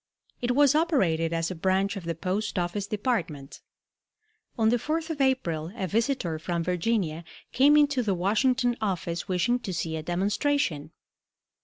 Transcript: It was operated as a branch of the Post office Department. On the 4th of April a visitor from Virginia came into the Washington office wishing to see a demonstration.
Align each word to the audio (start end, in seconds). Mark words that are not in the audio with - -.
It 0.41 0.55
was 0.55 0.73
operated 0.73 1.31
as 1.31 1.51
a 1.51 1.55
branch 1.55 1.95
of 1.95 2.05
the 2.05 2.15
Post 2.15 2.57
office 2.57 2.87
Department. 2.87 3.61
On 4.57 4.69
the 4.69 4.77
4th 4.77 5.11
of 5.11 5.21
April 5.21 5.71
a 5.75 5.85
visitor 5.85 6.39
from 6.39 6.63
Virginia 6.63 7.23
came 7.51 7.77
into 7.77 8.01
the 8.01 8.15
Washington 8.15 8.75
office 8.81 9.27
wishing 9.27 9.59
to 9.59 9.71
see 9.71 9.95
a 9.95 10.01
demonstration. 10.01 10.89